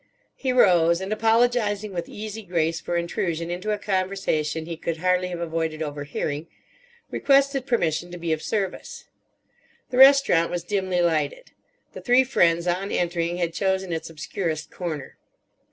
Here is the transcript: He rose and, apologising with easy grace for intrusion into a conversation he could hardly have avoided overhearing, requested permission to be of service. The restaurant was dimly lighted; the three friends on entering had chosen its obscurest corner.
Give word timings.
He 0.33 0.51
rose 0.51 0.99
and, 0.99 1.13
apologising 1.13 1.93
with 1.93 2.09
easy 2.09 2.41
grace 2.41 2.81
for 2.81 2.97
intrusion 2.97 3.51
into 3.51 3.69
a 3.69 3.77
conversation 3.77 4.65
he 4.65 4.75
could 4.75 4.97
hardly 4.97 5.27
have 5.27 5.39
avoided 5.39 5.83
overhearing, 5.83 6.47
requested 7.11 7.67
permission 7.67 8.09
to 8.09 8.17
be 8.17 8.33
of 8.33 8.41
service. 8.41 9.05
The 9.91 9.97
restaurant 9.99 10.49
was 10.49 10.63
dimly 10.63 11.03
lighted; 11.03 11.51
the 11.93 12.01
three 12.01 12.23
friends 12.23 12.65
on 12.65 12.89
entering 12.91 13.37
had 13.37 13.53
chosen 13.53 13.93
its 13.93 14.09
obscurest 14.09 14.71
corner. 14.71 15.19